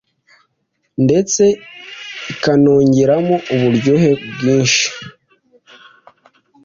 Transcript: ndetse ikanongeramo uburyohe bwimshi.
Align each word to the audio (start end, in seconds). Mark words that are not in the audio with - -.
ndetse 1.03 1.43
ikanongeramo 2.33 3.35
uburyohe 3.53 4.11
bwimshi. 4.33 4.85